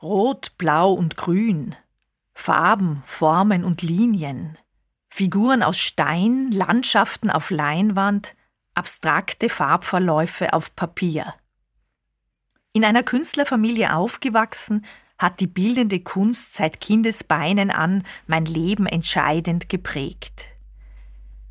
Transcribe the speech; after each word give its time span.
Rot, 0.00 0.56
Blau 0.58 0.92
und 0.92 1.16
Grün, 1.16 1.74
Farben, 2.32 3.02
Formen 3.04 3.64
und 3.64 3.82
Linien, 3.82 4.56
Figuren 5.08 5.60
aus 5.64 5.80
Stein, 5.80 6.52
Landschaften 6.52 7.30
auf 7.30 7.50
Leinwand, 7.50 8.36
abstrakte 8.74 9.48
Farbverläufe 9.48 10.52
auf 10.52 10.76
Papier. 10.76 11.34
In 12.72 12.84
einer 12.84 13.02
Künstlerfamilie 13.02 13.92
aufgewachsen, 13.92 14.84
hat 15.18 15.40
die 15.40 15.48
bildende 15.48 15.98
Kunst 15.98 16.54
seit 16.54 16.80
Kindesbeinen 16.80 17.72
an 17.72 18.04
mein 18.28 18.44
Leben 18.44 18.86
entscheidend 18.86 19.68
geprägt. 19.68 20.46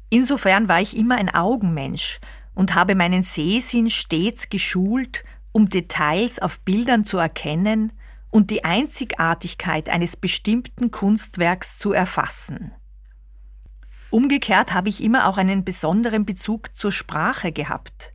Insofern 0.10 0.70
war 0.70 0.80
ich 0.80 0.96
immer 0.96 1.16
ein 1.16 1.36
Augenmensch 1.36 2.22
und 2.56 2.76
habe 2.76 2.96
meinen 2.96 3.24
Sehsinn 3.24 3.90
stets 3.90 4.48
geschult, 4.48 5.26
um 5.52 5.70
Details 5.70 6.40
auf 6.40 6.62
Bildern 6.62 7.04
zu 7.04 7.18
erkennen 7.18 7.92
und 8.38 8.52
die 8.52 8.64
Einzigartigkeit 8.64 9.90
eines 9.90 10.16
bestimmten 10.16 10.92
Kunstwerks 10.92 11.80
zu 11.80 11.92
erfassen. 11.92 12.72
Umgekehrt 14.12 14.76
habe 14.76 14.90
ich 14.90 15.04
immer 15.04 15.26
auch 15.26 15.40
einen 15.40 15.66
besonderen 15.66 16.24
Bezug 16.24 16.76
zur 16.76 16.92
Sprache 16.92 17.52
gehabt. 17.52 18.14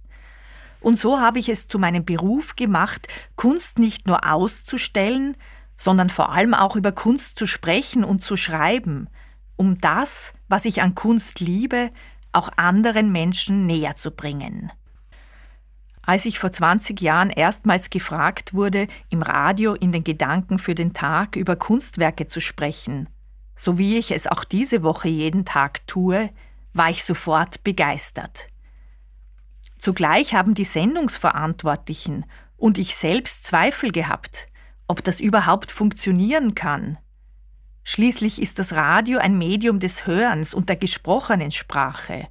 Und 0.81 0.97
so 0.97 1.19
habe 1.19 1.41
ich 1.41 1.49
es 1.49 1.67
zu 1.67 1.81
meinem 1.81 2.05
Beruf 2.05 2.55
gemacht, 2.55 3.09
Kunst 3.35 3.81
nicht 3.81 4.07
nur 4.07 4.25
auszustellen, 4.33 5.37
sondern 5.77 6.09
vor 6.09 6.31
allem 6.31 6.55
auch 6.55 6.77
über 6.77 6.93
Kunst 6.93 7.37
zu 7.37 7.49
sprechen 7.49 8.05
und 8.05 8.23
zu 8.23 8.37
schreiben, 8.37 9.09
um 9.57 9.79
das, 9.79 10.35
was 10.47 10.67
ich 10.67 10.83
an 10.83 10.95
Kunst 10.95 11.41
liebe, 11.41 11.91
auch 12.31 12.49
anderen 12.55 13.11
Menschen 13.11 13.67
näher 13.67 13.97
zu 13.97 14.13
bringen. 14.13 14.71
Als 16.05 16.25
ich 16.27 16.39
vor 16.39 16.51
20 16.51 17.01
Jahren 17.01 17.31
erstmals 17.31 17.89
gefragt 17.89 18.55
wurde, 18.55 18.89
im 19.09 19.23
Radio 19.23 19.75
in 19.75 19.93
den 19.93 20.03
Gedanken 20.03 20.59
für 20.59 20.75
den 20.75 20.93
Tag 20.93 21.37
über 21.37 21.55
Kunstwerke 21.55 22.27
zu 22.27 22.41
sprechen, 22.41 23.09
so 23.55 23.79
wie 23.79 23.97
ich 23.97 24.11
es 24.11 24.27
auch 24.27 24.43
diese 24.43 24.83
Woche 24.83 25.09
jeden 25.09 25.45
Tag 25.45 25.87
tue, 25.87 26.31
war 26.73 26.91
ich 26.91 27.05
sofort 27.05 27.63
begeistert. 27.63 28.49
Zugleich 29.79 30.35
haben 30.35 30.55
die 30.55 30.65
Sendungsverantwortlichen 30.65 32.25
und 32.57 32.79
ich 32.79 32.97
selbst 32.97 33.45
Zweifel 33.45 33.93
gehabt, 33.93 34.49
ob 34.89 35.05
das 35.05 35.21
überhaupt 35.21 35.71
funktionieren 35.71 36.55
kann. 36.55 36.99
Schließlich 37.85 38.41
ist 38.41 38.59
das 38.59 38.73
Radio 38.73 39.19
ein 39.19 39.39
Medium 39.39 39.81
des 39.81 40.07
Hörens 40.07 40.55
und 40.55 40.69
der 40.69 40.77
gesprochenen 40.77 41.51
Sprache. 41.51 42.29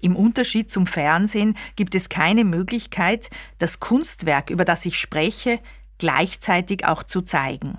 Im 0.00 0.16
Unterschied 0.16 0.70
zum 0.70 0.86
Fernsehen 0.86 1.56
gibt 1.76 1.94
es 1.94 2.08
keine 2.08 2.44
Möglichkeit, 2.44 3.30
das 3.58 3.80
Kunstwerk, 3.80 4.50
über 4.50 4.64
das 4.64 4.86
ich 4.86 4.98
spreche, 4.98 5.60
gleichzeitig 5.98 6.86
auch 6.86 7.02
zu 7.02 7.20
zeigen. 7.20 7.78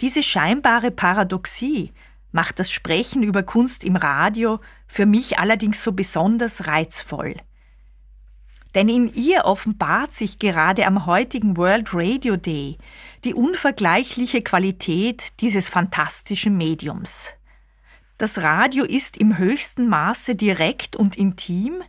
Diese 0.00 0.22
scheinbare 0.22 0.90
Paradoxie 0.90 1.92
macht 2.32 2.58
das 2.58 2.70
Sprechen 2.70 3.22
über 3.22 3.42
Kunst 3.42 3.84
im 3.84 3.96
Radio 3.96 4.60
für 4.86 5.06
mich 5.06 5.38
allerdings 5.38 5.82
so 5.82 5.92
besonders 5.92 6.66
reizvoll. 6.66 7.36
Denn 8.74 8.88
in 8.88 9.12
ihr 9.12 9.46
offenbart 9.46 10.12
sich 10.12 10.38
gerade 10.38 10.86
am 10.86 11.06
heutigen 11.06 11.56
World 11.56 11.88
Radio 11.92 12.36
Day 12.36 12.78
die 13.24 13.34
unvergleichliche 13.34 14.42
Qualität 14.42 15.28
dieses 15.40 15.68
fantastischen 15.68 16.56
Mediums. 16.56 17.34
Das 18.20 18.42
Radio 18.42 18.84
ist 18.84 19.16
im 19.16 19.38
höchsten 19.38 19.88
Maße 19.88 20.34
direkt 20.36 20.94
und 20.94 21.16
intim, 21.16 21.82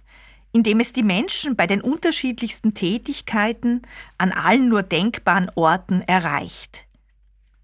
indem 0.54 0.80
es 0.80 0.94
die 0.94 1.04
Menschen 1.04 1.58
bei 1.58 1.68
den 1.68 1.82
unterschiedlichsten 1.82 2.74
Tätigkeiten 2.74 3.82
an 4.18 4.32
allen 4.32 4.70
nur 4.70 4.82
denkbaren 4.82 5.52
Orten 5.56 6.00
erreicht. 6.02 6.86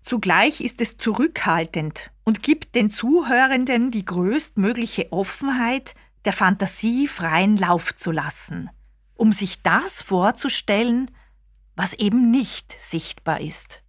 Zugleich 0.02 0.60
ist 0.60 0.82
es 0.82 0.98
zurückhaltend 0.98 2.12
und 2.26 2.44
gibt 2.44 2.76
den 2.76 2.90
Zuhörenden 2.90 3.90
die 3.90 4.04
größtmögliche 4.04 5.14
Offenheit, 5.14 5.94
der 6.26 6.34
Fantasie 6.34 7.08
freien 7.08 7.56
Lauf 7.56 7.96
zu 7.96 8.12
lassen 8.12 8.70
um 9.18 9.34
sich 9.34 9.62
das 9.64 10.02
vorzustellen, 10.02 11.12
was 11.76 11.94
eben 11.94 12.32
nicht 12.32 12.76
sichtbar 12.80 13.42
ist. 13.42 13.84